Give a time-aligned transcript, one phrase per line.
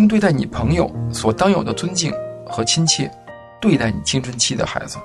[0.00, 2.10] 用对待你朋友所当有的尊敬
[2.46, 3.10] 和亲切
[3.60, 4.96] 对待你青春期的孩子。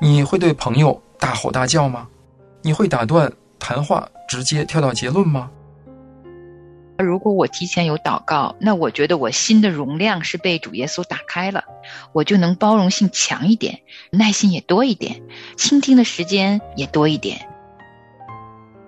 [0.00, 2.06] 你会对朋友大吼大叫吗？
[2.62, 5.50] 你会打断谈话，直接跳到结论吗？
[6.98, 11.64] 如果我提前有祷告，那我觉得我心的容量是被主耶稣打开了，
[12.12, 13.80] 我就能包容性强一点，
[14.12, 15.20] 耐心也多一点，
[15.56, 17.48] 倾听的时间也多一点。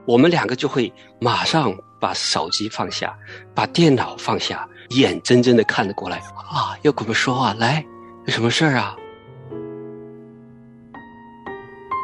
[0.07, 3.13] 我们两个就会马上把手机放下，
[3.53, 7.53] 把电脑放下，眼睁睁的看着过来啊，要跟我们说话？
[7.55, 7.85] 来，
[8.27, 8.97] 有什么事儿啊？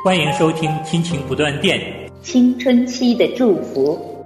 [0.04, 1.78] 欢迎收听《亲情不断电》，
[2.20, 4.24] 青春期的祝福。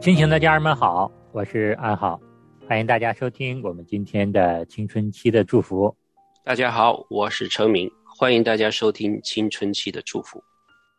[0.00, 2.20] 亲情的家人们好，我是安好，
[2.68, 5.96] 欢迎大家收听我们今天的青春期的祝福。
[6.44, 10.42] 大家好，我是程明，欢迎大家收听青春期的祝福。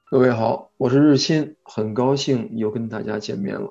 [0.10, 3.70] 各位好，我是日新，很高兴又跟大家见面了。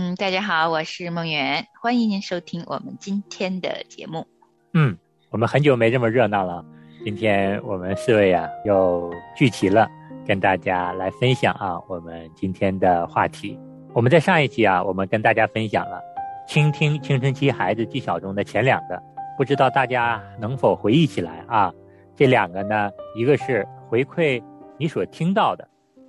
[0.00, 4.24] 嗯，大家好，我是梦圆，欢迎您收听我们今天的节目。
[4.72, 4.96] 嗯，
[5.28, 6.64] 我们很久没这么热闹了，
[7.04, 9.88] 今天我们四位啊又聚齐了，
[10.24, 13.58] 跟大家来分享啊我们今天的话题。
[13.92, 16.00] 我们在上一期啊，我们跟大家分享了
[16.46, 19.02] 倾听青春期孩子技巧中的前两个，
[19.36, 21.72] 不知道大家能否回忆起来啊？
[22.14, 24.40] 这两个呢，一个是回馈
[24.78, 25.68] 你所听到的，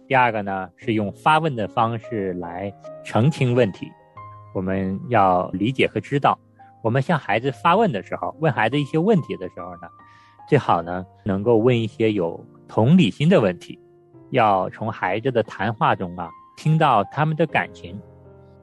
[0.10, 2.74] 第二个呢是用发问的方式来
[3.06, 3.88] 澄清问题。
[4.56, 6.36] 我们要理解和知道，
[6.82, 9.88] 我们向孩子发问的时候，问孩子一些问题的时候呢，
[10.48, 13.80] 最好呢能够问一些有同理心的问题，
[14.32, 16.28] 要从孩子的谈话中啊。
[16.58, 18.02] 听到他们的感情，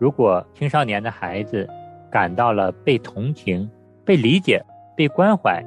[0.00, 1.66] 如果青少年的孩子
[2.10, 3.70] 感到了被同情、
[4.04, 4.60] 被理解、
[4.96, 5.64] 被关怀，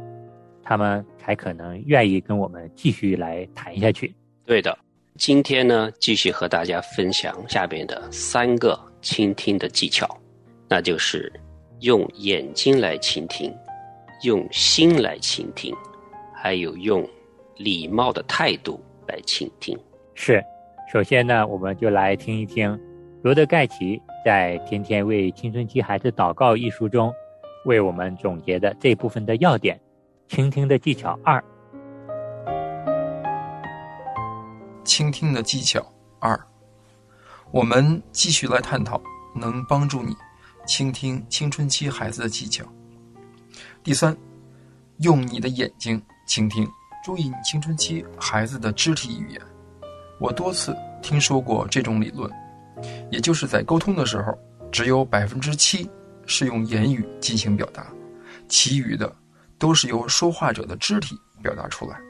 [0.62, 4.14] 他们才可能愿意跟我们继续来谈下去。
[4.46, 4.78] 对的，
[5.20, 10.08] 今天呢，继续和大家分享下边的三个倾听的技巧，
[10.70, 11.30] 那就是
[11.82, 13.54] 用眼睛来倾听，
[14.24, 15.76] 用心来倾听，
[16.34, 17.06] 还有用
[17.58, 18.80] 礼貌的态度
[19.10, 19.78] 来倾听。
[20.16, 20.42] 是。
[20.90, 22.80] 首先呢，我们就来听一听
[23.22, 27.14] 罗德盖奇在《天天为青春期孩子祷告》一书中
[27.66, 29.78] 为我们总结的这部分的要点：
[30.30, 31.44] 倾听的技巧二。
[34.90, 35.86] 倾听的技巧
[36.20, 36.38] 二，
[37.52, 39.00] 我们继续来探讨
[39.36, 40.16] 能帮助你
[40.66, 42.66] 倾听青春期孩子的技巧。
[43.84, 44.18] 第三，
[44.98, 46.68] 用你的眼睛倾听，
[47.06, 49.40] 注意你青春期孩子的肢体语言。
[50.20, 52.28] 我多次听说过这种理论，
[53.12, 54.36] 也就是在沟通的时候，
[54.72, 55.88] 只有百分之七
[56.26, 57.86] 是用言语进行表达，
[58.48, 59.16] 其余的
[59.60, 62.02] 都是由说话者的肢体表达出来。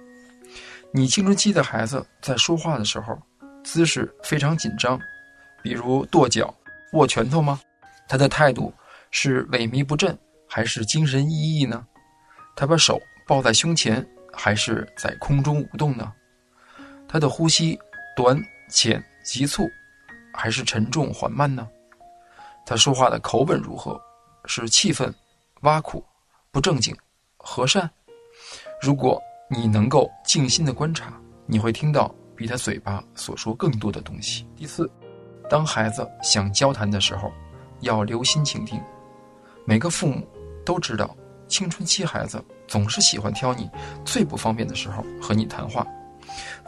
[0.91, 3.17] 你青春期的孩子在说话的时候，
[3.63, 4.99] 姿势非常紧张，
[5.61, 6.53] 比如跺脚、
[6.93, 7.59] 握拳头吗？
[8.07, 8.73] 他的态度
[9.11, 10.17] 是萎靡不振，
[10.47, 11.85] 还是精神奕奕呢？
[12.55, 16.11] 他把手抱在胸前，还是在空中舞动呢？
[17.07, 17.79] 他的呼吸。
[18.15, 18.37] 短
[18.69, 19.65] 浅急促，
[20.33, 21.65] 还是沉重缓慢呢？
[22.65, 23.97] 他说话的口吻如何？
[24.43, 25.13] 是气愤、
[25.61, 26.05] 挖苦、
[26.51, 26.93] 不正经、
[27.37, 27.89] 和善？
[28.81, 31.11] 如果你能够静心的观察，
[31.47, 34.45] 你会听到比他嘴巴所说更多的东西。
[34.55, 34.87] 第四，
[35.49, 37.31] 当孩子想交谈的时候，
[37.79, 38.79] 要留心倾听。
[39.65, 40.27] 每个父母
[40.63, 41.17] 都知道，
[41.47, 43.67] 青春期孩子总是喜欢挑你
[44.05, 45.83] 最不方便的时候和你谈话。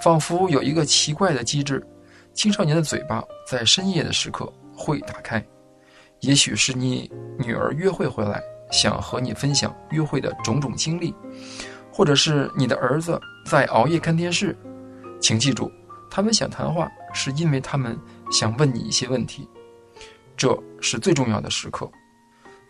[0.02, 1.86] 仿佛有一个奇怪的机制，
[2.34, 5.44] 青少年的嘴巴在深夜的时刻会打开。
[6.22, 11.14] 也许是你女儿约会回来，想和你分享约会的种种经历，
[12.02, 14.58] 或者是你的儿子在熬夜看电视。
[15.20, 15.72] 请记住，
[16.10, 17.96] 他们想谈话，是因为他们
[18.32, 19.48] 想问你一些问题。
[20.36, 21.88] 这是最重要的时刻，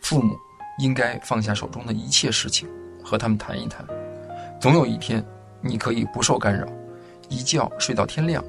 [0.02, 0.36] 父母
[0.80, 2.68] 应该放下手中的一切事情，
[3.02, 3.82] 和他们谈一谈。
[4.60, 5.26] 总有一天，
[5.62, 6.66] 你可以不受干扰。
[7.30, 8.44] 一觉睡到天亮，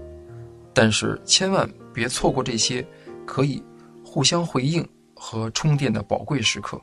[0.73, 2.85] 但是千万别错过这些
[3.25, 3.63] 可以
[4.03, 6.77] 互相回应和充电的宝贵时刻。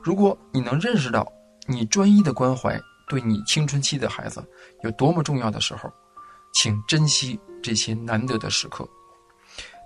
[0.00, 1.26] 如果你能认识到
[1.66, 4.44] 你专一的关怀对你青春期的孩子
[4.82, 5.90] 有多么重要的时候，
[6.52, 8.88] 请珍惜这些难得的时刻。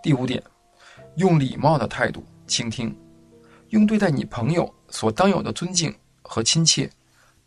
[0.03, 0.43] 第五点，
[1.17, 2.97] 用礼貌的态度倾听，
[3.69, 6.91] 用对待你朋友所当有的尊敬和亲切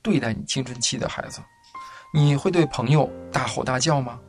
[0.01, 1.41] 对待你青春期的孩子。
[2.13, 4.19] 你会对朋友大吼大叫吗？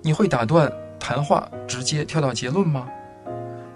[0.00, 2.88] 你会打断谈话，直接跳到结论吗？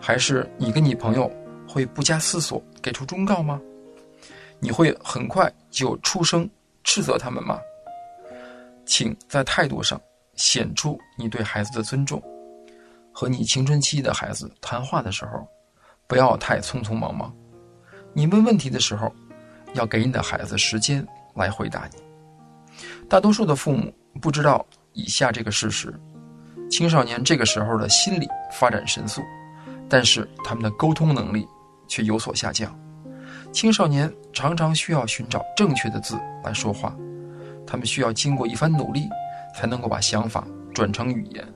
[0.01, 1.29] 还是你跟你朋友
[1.67, 3.61] 会不加思索给出忠告吗？
[4.61, 6.49] 你会很快就出声
[6.85, 7.59] 斥责他们吗？
[8.85, 10.01] 请在态度上
[10.35, 12.23] 显出你对孩子的尊重。
[13.13, 15.47] 和你青春期的孩子谈话的时候，
[16.07, 17.33] 不要太匆匆忙忙。
[18.15, 19.13] 你问问题的时候，
[19.75, 22.03] 要给你的孩子时间来回答你。
[23.09, 24.65] 大多数的父母不知道
[24.95, 25.95] 以下这个事实：
[26.71, 29.23] 青少年这个时候的心理发展神速，
[29.91, 31.47] 但是他们的沟通能力
[31.87, 32.75] 却有所下降。
[33.53, 36.97] 青少年常常需要寻找正确的字来说话，
[37.67, 39.09] 他们需要经过一番努力，
[39.55, 41.47] 才能够把想法转成语言。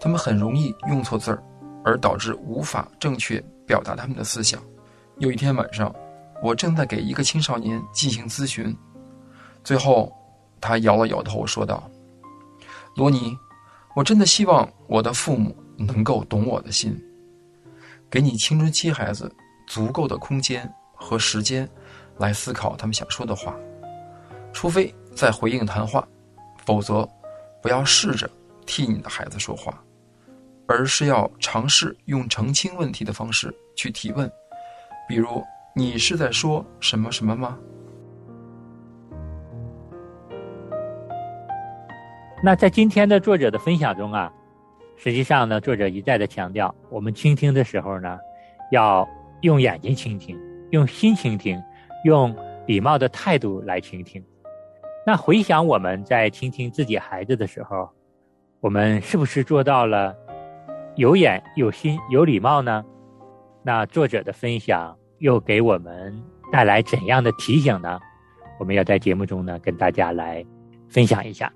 [0.00, 1.42] 他们很容易用错字儿，
[1.84, 4.60] 而导致无法正确表达他们的思想。
[5.18, 5.94] 有一天晚上，
[6.42, 8.76] 我正在给一个青少年进行咨询，
[9.62, 10.12] 最后，
[10.60, 11.88] 他摇了摇头说道
[12.96, 13.36] ：“罗尼，
[13.94, 16.96] 我真的希望我的父母能够懂我的心，
[18.10, 19.32] 给你青春期孩子
[19.68, 20.68] 足够的空间
[20.98, 21.66] 和时间，
[22.18, 23.54] 来思考他们想说的话，
[24.52, 26.06] 除非在回应谈话，
[26.66, 27.08] 否则，
[27.62, 28.28] 不要试着
[28.66, 29.82] 替你的孩子说话，
[30.66, 34.30] 而是要尝试用澄清问题的方式去提问。”
[35.08, 35.42] 比如，
[35.74, 37.58] 你是在说什么什么吗？
[42.42, 44.30] 那在今天的作者的分享中啊，
[44.96, 48.18] 实际上呢，作者一再的强调，我们倾听的时候呢，
[48.70, 49.08] 要
[49.40, 50.38] 用眼睛倾听，
[50.70, 51.62] 用心倾听，
[52.04, 52.34] 用
[52.66, 54.22] 礼貌的态度来倾听。
[55.06, 57.88] 那回想我们在倾听自己孩子的时候，
[58.60, 60.14] 我们是不是做到了
[60.96, 62.84] 有眼有心有礼貌呢？
[63.62, 66.22] 那作者的分享又给我们
[66.52, 67.98] 带来怎样的提醒呢？
[68.58, 70.44] 我们要在节目中呢跟大家来
[70.88, 71.52] 分享一下。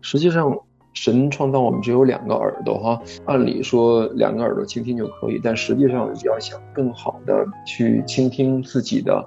[0.00, 0.50] 实际上，
[1.00, 9.24] 神创造我们只有两个耳朵哈，按理说两个耳朵倾听就可以，但实际上要想更好的去倾听自己的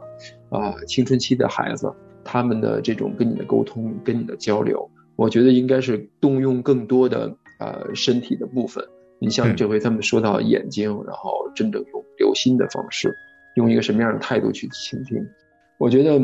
[0.49, 1.89] 啊青春期的孩子，
[2.25, 8.83] 他们的这种跟你的沟通、跟你的交流，我觉得应该是动用更多的呃身体的部分。
[9.19, 13.15] 你像这回他们说到眼睛，然后真正用留心的方式，
[13.55, 15.25] 用一个什么样的态度去倾听？
[15.79, 16.19] 我觉得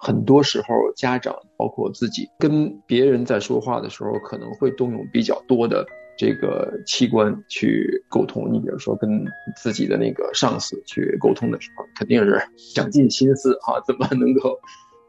[0.00, 0.66] 很多时候
[0.96, 5.86] 家长包括自己跟别人在说话的时候，可能会动用比较多的
[6.16, 8.50] 这个器官去沟通。
[8.50, 9.24] 你比如说跟
[9.54, 14.58] 自己的那个上司去沟通的时候，肯定是想尽心思啊， 怎么能够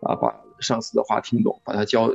[0.01, 2.09] 啊把上司的话听懂，把他交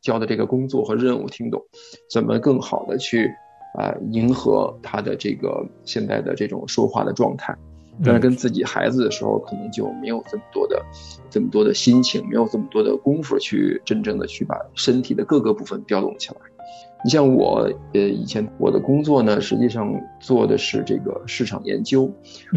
[0.00, 1.62] 交的这个工作和任务听懂，
[2.10, 3.30] 怎么更好的去。
[3.74, 7.56] 啊，迎合他的这个现在的这种说话的状态，
[8.04, 10.82] 但是跟自己孩子的时候，可能就没有这么多的
[11.30, 16.36] 这么多的心情，没有这么多的功夫去真正的去把身体的各个部分调动起来。
[17.04, 22.08] 你像我，呃，以前我的工作呢，实际上做的是这个市场研究。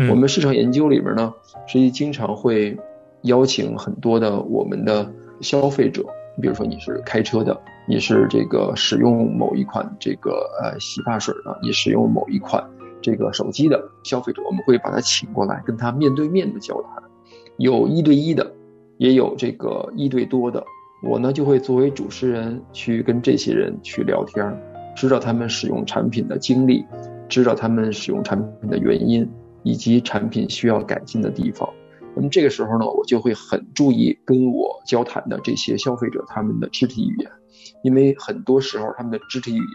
[0.10, 1.34] 我们市场研究里边呢，
[1.68, 2.78] 实际经常会
[3.24, 5.12] 邀请很多的我们的
[5.42, 6.06] 消费者。
[6.42, 12.62] 比如说你是开车的，你是这个使用某一款这个呃洗发水的，你使用某一款
[13.06, 17.04] 这个手机的消费者，我们会把他请过来，跟他面对面的交谈，
[17.58, 18.52] 有一对一的，
[18.98, 20.66] 也有这个一对多的。
[21.04, 24.60] 我呢就会作为主持人去跟这些人去聊天，
[24.96, 26.84] 知道他们使用产品的经历，
[27.30, 29.30] 知道他们使用产品的原因，
[29.62, 31.70] 以及产品需要改进的地方。
[32.16, 37.30] 那么这个时候呢，我就会很注意跟我交谈的这些消费者他们的肢体语言，
[37.84, 39.68] 因为很多时候他们的肢体语言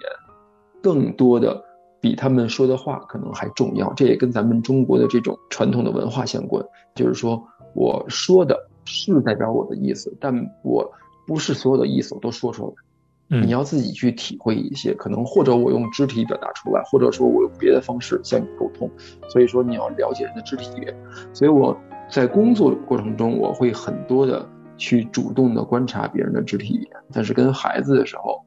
[0.83, 1.63] 更多的
[2.01, 3.93] 比他们说的话可能还重要。
[3.95, 7.43] 这也跟咱们中国的这种传统的文化相关，就是说
[7.75, 10.91] 我说的是代表我的意思，但我
[11.27, 13.41] 不是所有的意思我都说出来。
[13.43, 18.91] 你要自己去体会一些，可能或者我用肢体表达出来，或者说我用别的方式向你沟通。
[19.29, 20.97] 所以说你要了解人的肢体语言。
[21.33, 21.77] 所以我。
[22.13, 24.45] 在工作过程中，我会很多的
[24.77, 28.45] 去主动的观察别人的肢体语言，但是跟孩子的时候，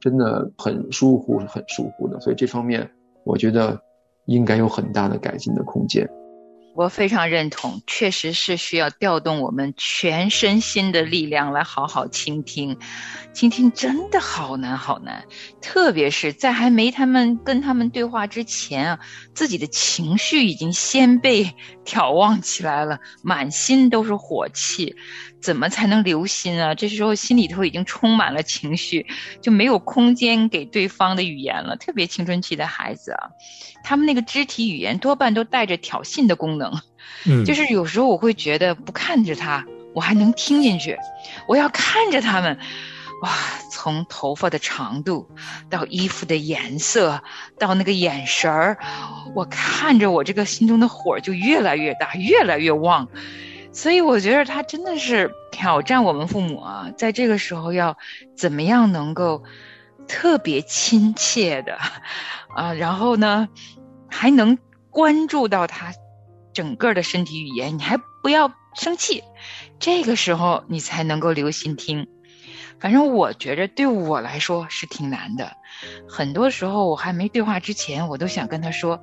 [0.00, 2.90] 真的很疏忽，很疏忽的，所以这方面
[3.24, 3.80] 我觉得
[4.26, 6.08] 应该有很大的改进的空间。
[6.74, 12.76] 我非常认同，确实是需要调动我们全身心的力量来好好倾听。
[13.32, 15.24] 倾听真的好难好难，
[15.60, 18.98] 特别是在还没他们跟他们对话之前啊，
[19.34, 21.54] 自己的情绪已经先被
[21.84, 24.96] 挑旺起来了，满心都是火气。
[25.40, 26.74] 怎么才能留心啊？
[26.74, 29.06] 这时候心里头已经充满了情绪，
[29.42, 31.76] 就没有空间给对方的语言了。
[31.76, 33.28] 特别青春期的孩子啊，
[33.84, 36.63] 他们那个肢体语言多半都带着挑衅的功能。
[37.26, 40.96] 嗯，就是有时候我会觉得不看着他，我还能听进去；
[41.48, 42.58] 我要看着他们，
[43.22, 43.30] 哇，
[43.70, 45.28] 从头发的长度
[45.70, 47.22] 到衣服的颜色，
[47.58, 48.78] 到那个眼神儿，
[49.34, 53.08] 我看着我这个心中的火就越来越大，越来越旺。
[53.72, 57.96] 所以我觉得他真的是挑战我们父母啊，在这个时候要
[58.36, 59.42] 怎么样能够
[60.06, 61.76] 特别亲切的
[62.54, 63.48] 啊，然后呢
[64.08, 64.58] 还能
[64.90, 65.92] 关注到他
[66.54, 69.22] 整个的身体语言，你还不要生气，
[69.78, 72.06] 这个时候你才能够留心听。
[72.80, 75.56] 反正我觉着对我来说是挺难的，
[76.08, 79.00] 很多时候我还没对话之前，我都想跟他说，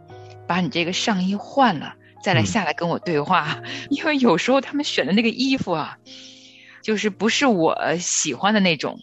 [0.47, 5.97] 把你这个上衣换了，再来下来跟我对话， 因为有时候他们选的那个衣服啊，
[6.83, 8.99] 就是不是我喜欢的那种。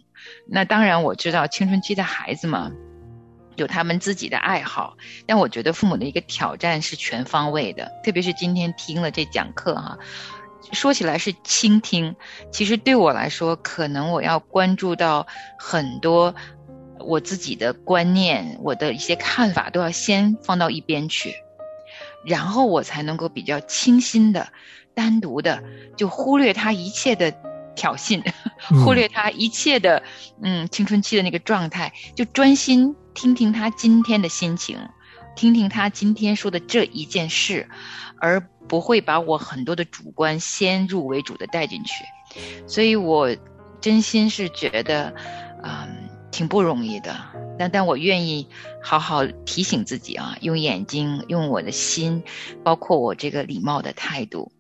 [0.47, 2.71] 那当然我知道青春期的孩子嘛。
[3.59, 4.97] 有他们自己的爱好，
[5.27, 9.99] 但我觉得父母的一个挑战是全方位的，特别是今天听了这讲课哈，
[10.73, 12.15] 说起来是倾听，
[12.53, 15.27] 其实对我来说，可能我要关注到
[15.59, 16.33] 很多
[17.01, 21.35] 我自己的观念，我的一些看法都要先放到一边去，
[22.25, 24.47] 然后我才能够比较清新的、
[24.95, 25.61] 单独的，
[25.97, 27.35] 就忽略他一切的
[27.75, 28.23] 挑衅，
[28.85, 30.01] 忽略他一切的
[30.43, 32.95] 嗯青春期的那个状态，就专心。
[33.19, 34.79] 听听他今天的心情，
[35.35, 37.69] 听听他今天说的这一件事，
[38.21, 42.05] 而不会把我很多的主观先入为主的带进去。
[42.69, 43.37] 所以我
[43.81, 45.13] 真心是觉得，
[45.65, 47.17] 嗯，挺不容易的。
[47.59, 48.47] 但但我愿意
[48.81, 52.23] 好好提醒自己啊，用眼睛，用我的心，
[52.63, 54.53] 包括我这个礼貌的态度，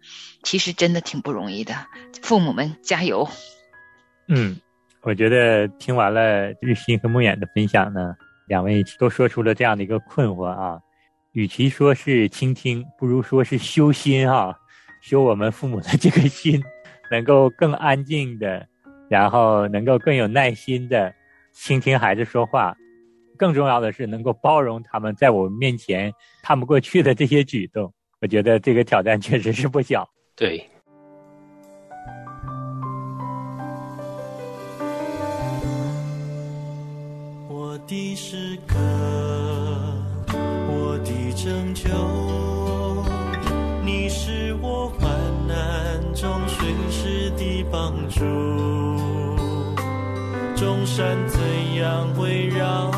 [0.43, 1.87] 其实真的挺不容易的。
[2.23, 3.29] 父母们加油！
[4.27, 4.61] 嗯，
[5.03, 8.17] 我觉得听完了日新和梦魇的分享呢。
[8.49, 10.81] 两位都说出了这样的一个困惑啊，
[11.33, 14.59] 与其说是倾听，不如说是修心哈，
[15.03, 16.63] 修我们父母的这个心，
[17.11, 18.67] 能够更安静的，
[19.09, 21.15] 然后能够更有耐心的
[21.53, 22.75] 倾听孩子说话，
[23.37, 26.13] 更重要的是能够包容他们在我们面前
[26.43, 27.93] 看不过去的这些举动。
[28.21, 30.09] 我觉得这个挑战确实是不小。
[30.35, 30.69] 对。
[37.89, 38.77] 的时刻，
[40.37, 41.89] 我的拯救，
[43.83, 45.09] 你是我患
[45.47, 48.21] 难中随时的帮助。
[50.55, 51.41] 众山怎
[51.77, 52.91] 样围绕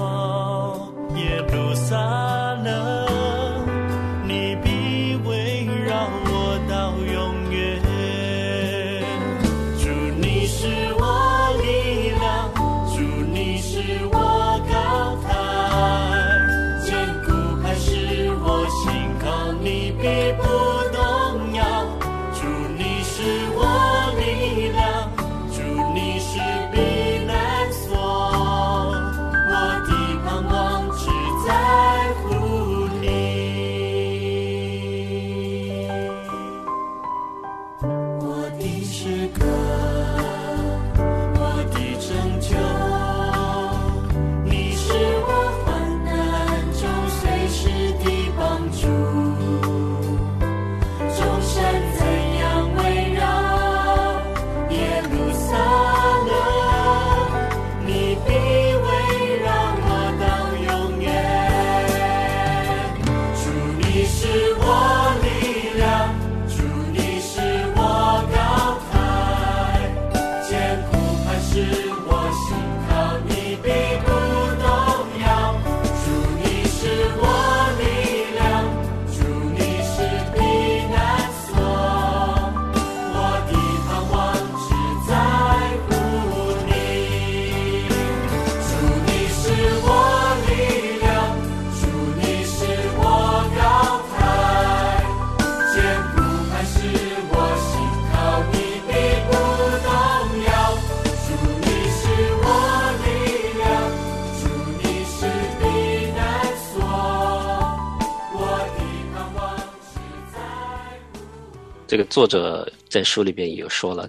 [111.90, 114.08] 这个作者在书里边有说了，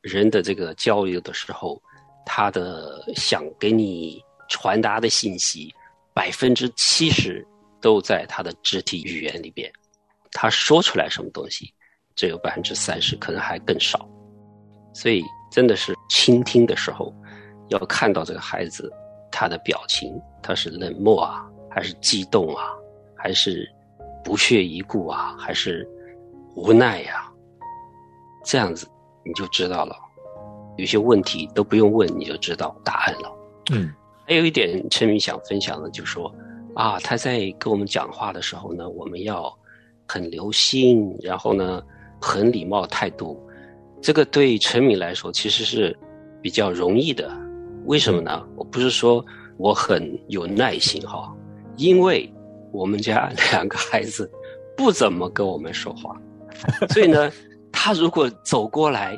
[0.00, 1.78] 人的这个交流的时候，
[2.24, 5.70] 他的想给你传达的信息，
[6.14, 7.46] 百分之七十
[7.78, 9.70] 都在他的肢体语言里边。
[10.32, 11.70] 他说出来什么东西，
[12.16, 14.08] 只有百分之三十，可能还更少。
[14.94, 15.22] 所以
[15.52, 17.14] 真的是倾听的时候，
[17.68, 18.90] 要看到这个孩子
[19.30, 22.72] 他的表情，他是冷漠啊，还是激动啊，
[23.14, 23.70] 还是
[24.24, 25.86] 不屑一顾啊，还是。
[26.56, 27.30] 无奈呀，
[28.44, 28.86] 这样子
[29.24, 29.96] 你就知道了，
[30.76, 33.32] 有些问题都不用问你就知道答案了。
[33.72, 33.92] 嗯，
[34.26, 36.34] 还有一点陈明想分享的，就是说
[36.74, 39.56] 啊，他在跟我们讲话的时候呢，我们要
[40.08, 41.82] 很留心，然后呢，
[42.20, 43.40] 很礼貌态度。
[44.02, 45.96] 这个对陈敏来说其实是
[46.42, 47.30] 比较容易的。
[47.86, 48.44] 为什么呢？
[48.56, 49.24] 我不是说
[49.56, 51.32] 我很有耐心哈，
[51.76, 52.30] 因为
[52.72, 54.30] 我们家两个孩子。
[54.76, 56.18] 不怎么跟我们说话，
[56.90, 57.30] 所以呢，
[57.72, 59.16] 他如果走过来，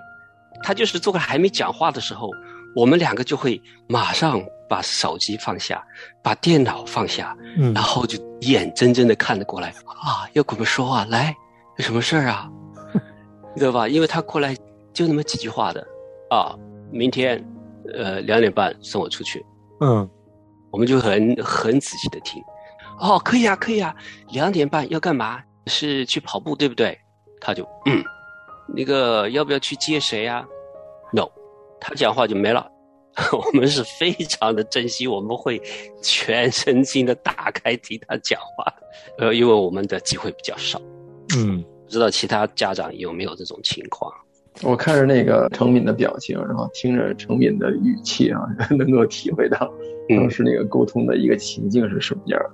[0.63, 2.31] 他就是坐过来还没讲话的时候，
[2.75, 5.83] 我们两个就会马上把手机放下，
[6.23, 11.35] 把电脑放下，嗯然后就眼睁睁的看着过来啊，要跟我们说话，来，
[11.79, 12.49] 有什么事儿啊？
[13.57, 13.89] 知道吧？
[13.89, 14.57] 因为他过来
[14.93, 15.87] 就那么几句话的
[16.31, 16.57] 啊，
[16.91, 17.43] 明天
[17.95, 19.45] 呃两点半送我出去，
[19.81, 20.09] 嗯
[20.71, 22.43] 我们就很很仔细的听。
[22.99, 23.95] 哦，可以啊，可以啊，
[24.31, 25.43] 两点半要干嘛？
[25.67, 26.99] 是去跑步对不对？
[27.45, 28.03] 他就嗯，
[28.69, 30.47] 那个要不要去接谁啊
[31.13, 31.29] ？No，
[31.81, 32.67] 他讲话就没了。
[33.33, 35.61] 我们是非常的珍惜，我们会
[36.01, 38.73] 全身心的打开听他讲话，
[39.19, 40.81] 呃，因为我们的机会比较少，
[41.37, 44.11] 嗯不知道其他家长有没有这种情况？
[44.63, 48.41] 我看着那个程敏的表情，然后听着程敏的语气啊，
[48.79, 49.71] 能够体会到
[50.09, 52.51] 当时那个沟通的一个情境是什么样儿。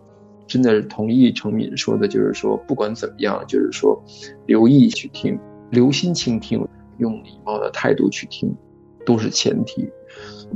[0.48, 4.02] 真的是同意程敏说的，就是说不管怎么样，就是说
[4.46, 5.38] 留意去听，
[5.70, 8.52] 留心倾听，用礼貌的态度去听，
[9.04, 9.88] 都是前提。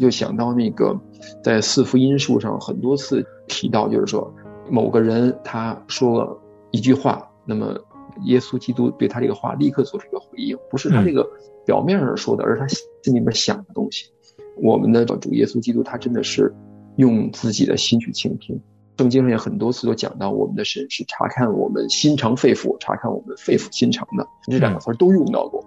[0.00, 0.98] 就想到那个
[1.44, 4.34] 在四福音书上很多次提到，就是说
[4.70, 6.36] 某个人他说了
[6.70, 7.78] 一句话，那么
[8.24, 11.28] 耶稣基督对他这个话立刻做出一个回应，不是他这个
[11.66, 14.10] 表面上说的，而是他心里面想的东西。
[14.56, 16.54] 我们的主耶稣基督，他真的是
[16.96, 18.58] 用自己的心去倾听。
[18.98, 25.64] 圣经上也很多次都讲到，我们的神是查看我们心肠肺腑，查看我们肺腑心肠的，这两个词儿都用到过，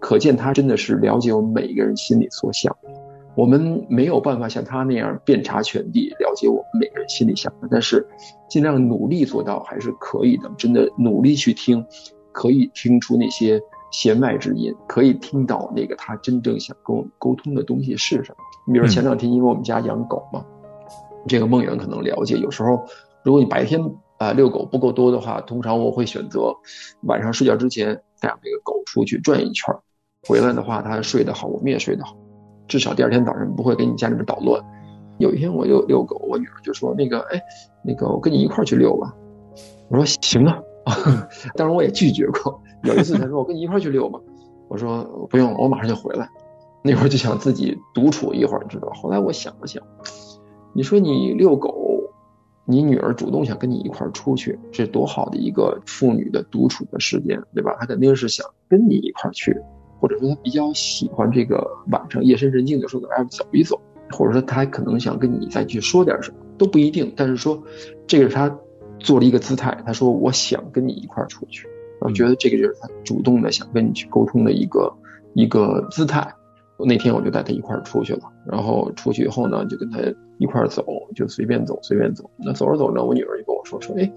[0.00, 2.76] 可见他真的是了解我们每一个人心里所想。
[3.36, 8.06] 我们没有办法像他那样遍察全地，了解我们每个人心里想的，但是
[8.48, 10.50] 尽量努力做到还是可以的。
[10.56, 11.84] 真的努力去听，
[12.32, 18.36] 可以听出那些弦外之音，可以听到那个他真正想跟我们沟通的东西是什么。
[18.66, 20.42] 你比如前两天，因为我们家养狗嘛，
[21.28, 22.36] 这个梦圆可能了解。
[22.36, 22.84] 有时候，
[23.24, 23.80] 如果你白天
[24.18, 26.54] 啊、呃遛狗不够多的话，通常我会选择
[27.02, 29.80] 晚上睡觉之前带这个狗出去转一圈儿，
[30.26, 32.16] 回来的话它睡得好，我们也睡得好，
[32.66, 34.62] 至少第二天早上不会给你家里面捣乱。
[35.18, 37.40] 有一天我就遛狗，我女儿就说那个哎，
[37.82, 39.14] 那个我跟你一块儿去遛吧。
[39.88, 40.62] 我说行啊，
[41.56, 42.60] 当然我也拒绝过。
[42.82, 44.20] 有一次她说我跟你一块儿去遛吧，
[44.68, 46.28] 我说不用，我马上就回来。
[46.82, 48.94] 那会儿就想自己独处一会儿，知道吧？
[49.00, 49.82] 后来我想了想，
[50.76, 52.02] 你说你遛狗，
[52.66, 57.74] 你女儿主动想跟你一块出去，这多好的一个父女的独处的时间，对吧？
[57.80, 59.56] 她肯定是想跟你一块去，
[59.98, 67.10] 或者说她比较喜欢这个晚上夜深人静的时候哎走一走，或者说她可能想跟你再去说点什么，都不一定。
[67.16, 67.62] 但是说
[68.06, 68.54] 这个是她
[68.98, 71.66] 做了一个姿态，她说我想跟你一块出去，
[72.00, 74.92] 我觉得这个就是她主动的想跟你去沟通的一个
[75.32, 76.34] 一个姿态。
[76.84, 79.98] 那天我就带他一块儿出去了，然后出去以后呢，就跟他
[80.38, 80.84] 一块儿走，
[81.14, 82.28] 就随便走，随便走。
[82.36, 84.12] 那走着走着，我女儿就跟我说说，哎，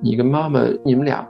[0.00, 1.26] 你跟妈妈，你们俩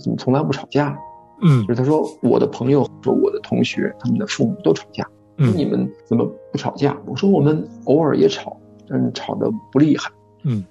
[0.00, 0.98] 怎么从来不吵架？
[1.42, 5.04] 嗯就是他说我的朋友说我的同学，他们的父母都吵架，
[5.36, 6.96] 说嗯你们怎么不吵架？
[7.06, 8.56] 我说我们偶尔也吵，
[8.88, 10.10] 但是吵得不厉害。
[10.44, 10.64] 嗯，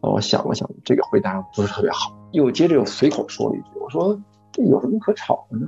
[0.00, 4.18] 我想了想，这个回答不是特别好，又接着又随口说了一句，我说
[4.52, 5.66] 这有什么可吵的呢？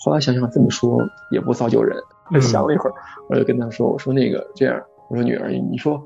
[0.00, 0.96] 后来想想这么说
[1.32, 1.98] 也不造就人，
[2.30, 2.94] 嗯想了一会儿，
[3.28, 6.02] 我就跟他说：“我说那个这样，我说女儿，你说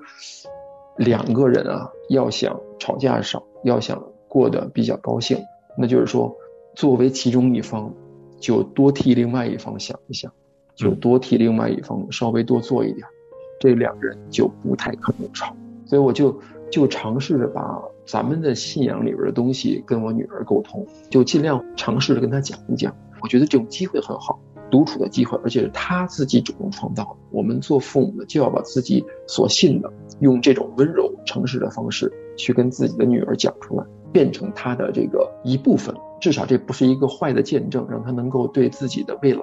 [0.96, 5.38] 两个人啊，要想吵架少，要想过得比较高兴，
[5.76, 6.34] 那就是说，
[6.74, 7.92] 作为其中一方，
[8.38, 10.30] 就多替另外一方想一想，
[10.74, 13.06] 就多替另外一方稍微多做一点，
[13.58, 15.54] 这两个人就不太可能吵。
[15.86, 22.94] 所以我就就尝试着把咱们的信仰里边的东西跟我女儿沟通，就尽量尝试着跟她讲一讲。
[23.20, 24.38] 我觉得这种机会很好。”
[24.72, 27.16] 独处的机会，而且是他自己主动创造的。
[27.30, 35.94] 我们做父母的就要把自己所信的，用这种温柔、诚实的方式去跟自己的女儿讲出来，变成他的这个一部分。
[36.22, 39.42] 至少这不是一个坏的见证，让他能够对自己的未来，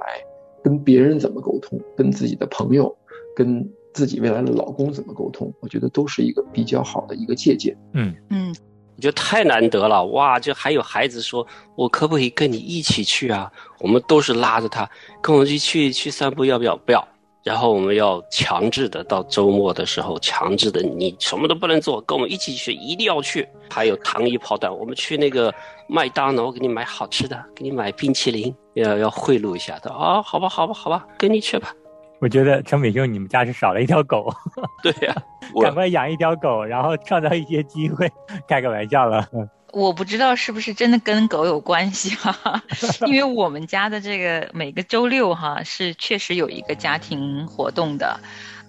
[0.63, 2.97] 跟别人怎么沟通，跟自己的朋友，
[3.35, 7.77] 跟自己未来的老公怎么沟通，我觉得都是一个比较好的一个借鉴。
[7.93, 8.55] 嗯嗯，
[8.99, 10.37] 我觉得太难得了，哇！
[10.37, 13.49] 就还有孩子说，我可不可以跟你一起去啊？
[13.79, 14.89] 我们都是拉着他，
[15.21, 16.75] 跟我们一起去去散步，要不要？
[16.75, 17.07] 不要。
[17.41, 23.47] 然后我们要强制的到周末的时候，强制的你什么都不能做，跟我们一起去，一定要去。
[23.69, 25.53] 还有糖衣炮弹，我们去那个
[25.87, 31.73] 麦当劳，给你买好吃的，给你买冰淇淋，要要贿赂一下的啊、好吧，好吧，好吧，跟你去吧。
[32.21, 34.29] 我觉得陈美秀，你们家是少了一条狗，
[34.83, 35.15] 对呀、
[35.55, 38.11] 我赶快养一条狗，然后创造一些机会。
[38.47, 39.25] 开个玩笑了，
[39.71, 42.61] 我不知道是不是真的跟狗有关系哈、
[43.07, 48.19] 因为我们家的这个每个周六哈、是确实有一个家庭活动的，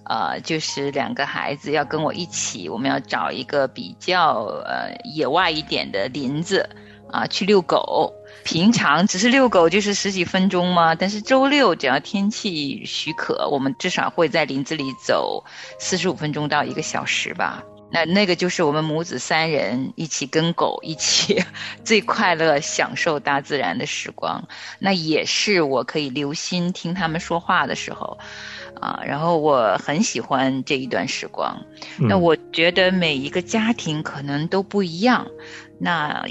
[0.04, 6.68] 呃，就是两个孩子要跟我一起，我们要找一个比较呃野外一点的林子
[7.10, 8.12] 啊，去遛狗。
[8.42, 15.44] 平常只是遛狗就是十几分钟嘛，但是周六只要天气许可，我们至少会在林子里走
[15.78, 17.62] 四十五分钟到一个小时吧。
[17.92, 21.42] 那那个就是我们母子三人一起跟狗一起
[21.84, 24.46] 最快乐享受大自然的时光，
[24.78, 28.16] 那也是我可以留心听他们说话的时候，
[28.80, 31.60] 啊，然后我很喜欢这一段时光。
[31.98, 35.26] 那我觉得每一个家庭可能都不一样，
[35.78, 36.24] 那。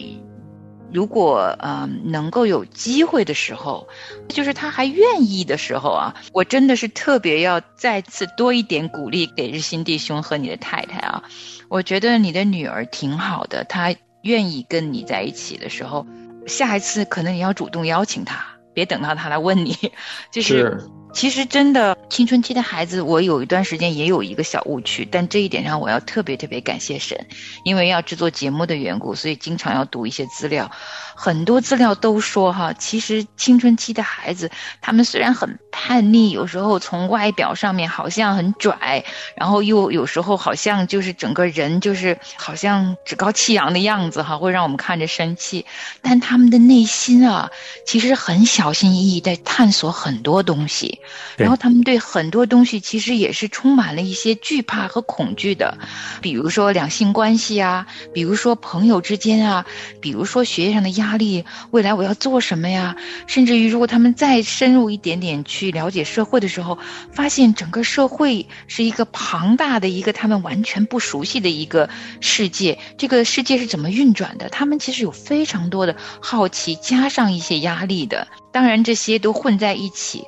[0.92, 3.88] 如果呃能够有机会的时候，
[4.28, 11.24] 就是他还愿意的时候啊，我真的是特别要再次多一点鼓励给日新弟兄和你的太太啊。
[11.68, 16.06] 我觉得你的女儿挺好的，她愿意跟你在一起的时候，
[16.48, 19.76] 下一次可能你要主动邀请她，别等到她来问你，
[20.32, 20.82] 就是。
[21.12, 27.28] 其实真的，青春期的孩子，我有一段时间也有一个小误区，但这一点上我要特别特别感谢神，
[27.64, 30.72] 因为要制作节目的缘故，所以经常要读一些资料。
[31.16, 39.04] 很多资料都说哈，其实青春期的孩子，他们虽然很叛逆，有时候从外表上面好像很拽，
[39.36, 45.66] 然后又有时候好像就是整个人就是好像趾高气扬的样子哈，会让我们看着生气。
[46.02, 47.52] 但他们的内心啊，
[47.86, 50.99] 其实很小心翼翼在探索很多东西，
[51.38, 55.78] 然后他们对很多东西其实也是充满了一些惧怕和恐惧的，
[56.22, 59.66] 比如说两性关系啊，比如说朋友之间啊，
[60.02, 61.20] 比如说学业上的压。
[61.20, 62.96] 力，未来我要做什么呀？
[63.28, 66.78] 甚至于，如果他们再深入一点点去了解社会的时候，
[67.12, 71.90] 发现整个社会是一个庞大的一个他们完全不熟悉的一个
[72.22, 74.48] 世界，这个世界是怎么运转的？
[74.48, 78.28] 他们其实有非常多的好奇，加上一些压力的。
[78.52, 80.26] 当然，这些都混在一起。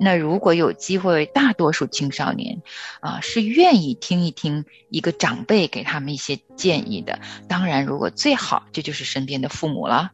[0.00, 2.62] 那如果有机会，大多数青少年，
[3.00, 7.20] 啊，是愿意听一听一个长辈给他们一些建议的。
[7.48, 10.10] 当然，如果最好，这就是身边的父母了。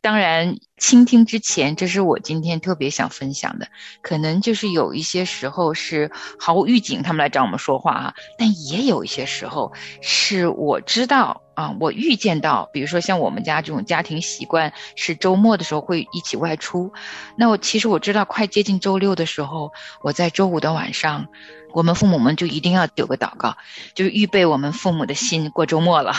[0.00, 3.68] 当然，倾听之前，这是我今天特别想分享的。
[4.02, 8.14] 可能就是有一些时候是毫无预警，他们来找我们说话啊。
[8.38, 16.92] 但也有一些时候是我知道啊，我预见到，比如说像我们家这种家庭习惯是周末的时候会一起外出。
[17.36, 21.26] 那我其实我知道，快接近周六的时候，我在周五的晚上，
[21.72, 23.56] 我们父母们就一定要有个祷告，
[23.92, 26.14] 就是预备我们父母的心过周末了。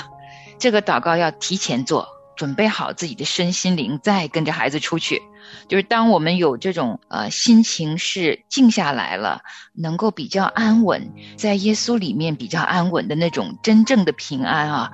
[0.57, 2.19] 这个祷告要提前做。
[2.35, 5.21] 准备好自己的身心灵，再跟着孩子出去。
[5.67, 9.41] 就是当我们有这种呃心情是静下来了，
[9.73, 14.91] 能够比较安稳，在耶稣里面比较安稳的那种真正的平安啊，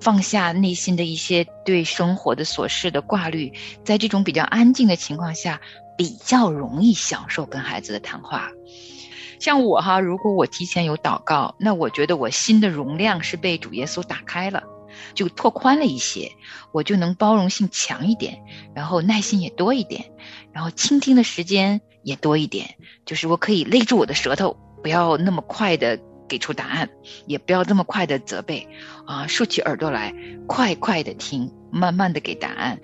[0.00, 3.52] 放下内心的一些对生活的琐事的挂虑，
[3.84, 5.60] 在这种比较安静的情况下，
[5.96, 8.50] 比较容易享受跟孩子的谈话。
[9.38, 14.62] 像我哈，如果我提前有祷告，那我觉得我心的容量是被主耶稣打开了。
[15.14, 16.32] 就拓宽了一些，
[16.72, 18.42] 我就能包容性强一点，
[18.74, 20.12] 然后耐心也多一点，
[20.52, 22.76] 然后倾听的时间也多一点。
[23.04, 26.88] 就是我可以勒住我的舌头，不要那么快的给出答案，
[27.26, 28.68] 也不要那么快的责备，
[29.06, 30.14] 啊，竖起耳朵来，
[30.46, 32.80] 快快的听，慢慢的给答案。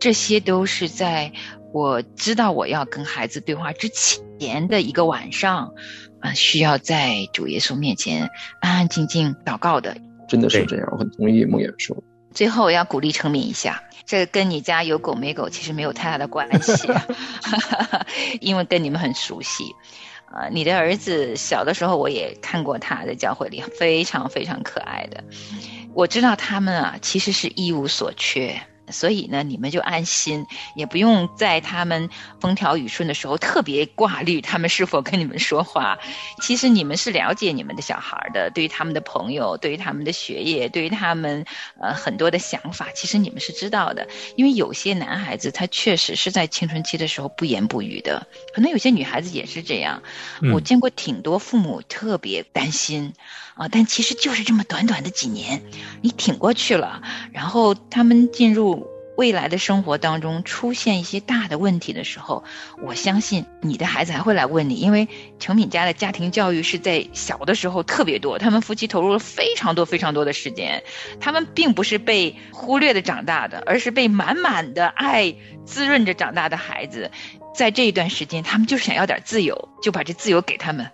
[0.00, 1.32] 这些都是在
[1.72, 5.72] 我知道我要跟孩子对话之前的一个晚上，
[6.20, 9.96] 啊，需要在主耶稣面前安安静静祷告的。
[10.32, 11.94] 真的是这样，我很同意梦魇说。
[12.32, 16.88] 最后，我要鼓励成敏一下，这跟你家有狗没狗其实没有太大的关系，
[18.40, 19.64] 因为跟你们很熟悉。
[20.32, 25.22] 呃，你的儿子小的时候我也看过他在教会里，非常非常可爱的。
[25.92, 28.58] 我知道他们啊，其实是一无所缺。
[28.88, 35.98] 所以呢，你们就安心，也不用在他们风调雨顺的时候特别挂虑他们是否跟你们说话。
[36.42, 41.44] 其实你们是了解你们的小孩的，对于他们的朋友，对于他们的学业，对于他们
[41.80, 44.08] 呃很多的想法，其实你们是知道的。
[44.36, 50.02] 因为有些男孩子他确实是在青春期的时候不言不语的，可能有些女孩子也是这样。
[50.52, 53.14] 我见过挺多父母特别担心。
[53.54, 55.62] 啊，但其实就是这么短短的几年，
[56.00, 58.86] 你挺过去了，然后他们进入
[59.18, 62.44] 未来的生活当中出现一些大的问题的时候，
[62.82, 65.06] 我相信你的孩子还会来问你，因为
[65.38, 70.82] 程敏家的家庭教育是在小的时候特别多，他们夫妻投入了非常多非常多的时间，
[71.20, 75.36] 他们并不是被忽略的长大的，而是被满满的爱
[75.66, 77.10] 滋润着长大的孩子，
[77.54, 80.90] 在这一段时间，他们就是想要点自由，就把这自由给他们，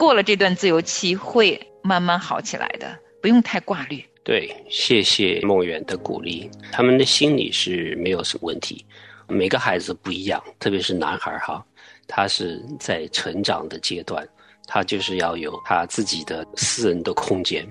[0.00, 1.60] 过了这段自由期会。
[1.82, 4.04] 慢慢好起来的，不用太挂虑。
[4.22, 6.50] 对，谢谢梦远的鼓励。
[6.70, 8.84] 他们的心理是没有什么问题。
[9.26, 11.64] 每个孩子不一样，特别是男孩哈，
[12.06, 14.28] 他是在成长的阶段，
[14.66, 17.66] 他就是要有他自己的私人的空间。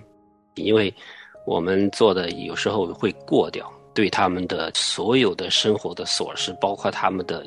[0.56, 0.92] 因为
[1.46, 7.46] 我们做的有时候会过掉，对他们的所有的生活的琐事，包括他们的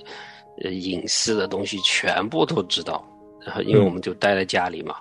[0.62, 3.04] 呃隐私的东西，全部都知道。
[3.44, 4.96] 然后，因为我们就待在家里嘛，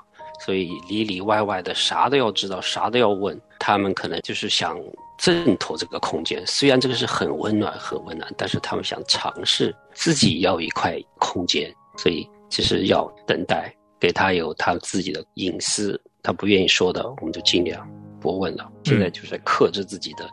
[0.46, 3.40] 所以里里外外的啥都要知道，啥都要问。
[3.60, 4.76] 他们可能就是想
[5.20, 17.88] 挣脱这个空间，虽然这个是很温暖、很温暖，但是他们想尝试自己要一块空间，所以其实要等待，给他有他自己的隐私，他不愿意说的，我们就尽量
[18.20, 18.68] 不问了。
[18.84, 20.28] 现在就是克制自己的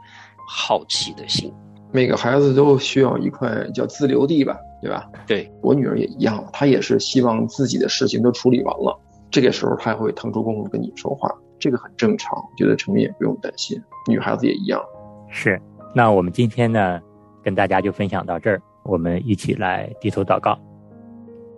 [0.49, 1.53] 好奇的心。
[1.93, 5.11] 每个孩子都需要一块叫自留地吧，对吧？
[5.27, 8.99] 对我女儿也一样，她也是希望自己的事情都处理完了，
[9.31, 14.81] 这个时候她会腾出功夫跟你说话，这个很正常，觉得成明也不用担心，女孩子也一样。
[15.29, 15.61] 是，
[15.95, 17.01] 那我们今天呢，
[17.43, 20.59] 跟大家就分享到这儿，我们一起来低头祷告。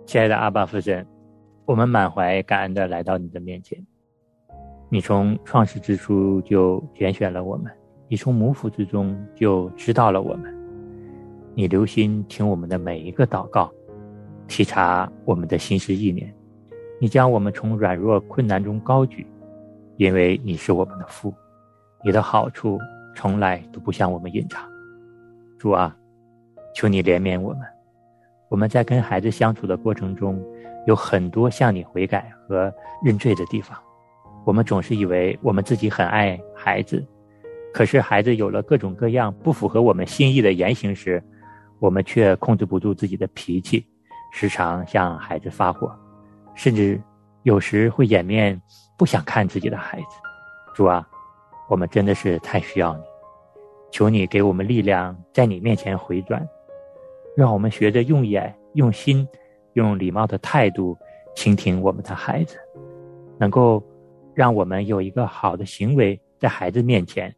[0.05, 1.05] 亲爱的阿爸父神，
[1.65, 3.79] 我们满怀感恩的来到你的面前，
[4.89, 7.71] 你从创世之初就拣选了我们。
[8.09, 10.53] 你从母腹之中就知道了我们，
[11.53, 13.71] 你留心听我们的每一个祷告，
[14.47, 16.33] 体察我们的心思意念，
[16.99, 19.27] 你将我们从软弱困难中高举，
[19.97, 21.33] 因为你是我们的父，
[22.05, 22.79] 你的好处
[23.15, 24.63] 从来都不向我们隐藏。
[25.59, 25.95] 主啊，
[26.73, 27.61] 求你怜悯我们，
[28.49, 30.41] 我们在跟孩子相处的过程中，
[30.87, 33.77] 有很多向你悔改和认罪的地方，
[34.45, 37.05] 我们总是以为我们自己很爱孩子。
[37.73, 41.23] 可是，孩子有了各种各样不符合我们心意的言行时，
[41.81, 43.83] 我们却控制不住自己的脾气，
[44.31, 45.91] 时常向孩子发火，
[46.53, 47.01] 甚至
[47.41, 48.61] 有时会掩面
[48.95, 50.05] 不想看自己的孩子。
[50.75, 51.03] 主啊，
[51.67, 53.03] 我们真的是太需要你，
[53.91, 56.47] 求你给我们力量，在你面前回转，
[57.35, 59.27] 让我们学着用眼、用心、
[59.73, 60.95] 用礼貌的态度
[61.35, 62.59] 倾听我们的孩子，
[63.39, 63.83] 能够
[64.35, 67.35] 让我们有一个好的行为在孩子面前。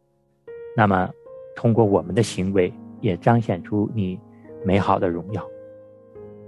[0.76, 1.10] 那么，
[1.56, 4.20] 通过我们的行为，也彰显出你
[4.64, 5.44] 美好的荣耀。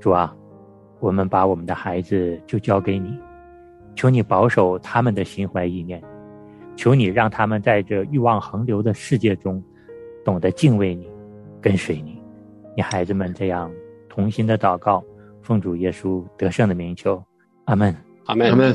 [0.01, 0.35] 主啊，
[0.99, 3.17] 我们把我们的孩子就交给你，
[3.95, 6.03] 求你保守他们的心怀意念，
[6.77, 9.63] 求你让他们在这欲望横流的世界中，
[10.25, 11.09] 懂得敬畏你，
[11.61, 12.21] 跟随你。
[12.77, 13.71] 你孩子们这样
[14.09, 15.03] 同心的祷告，
[15.43, 17.23] 奉主耶稣得胜的名求，
[17.65, 17.95] 阿门，
[18.27, 18.75] 阿门，阿门。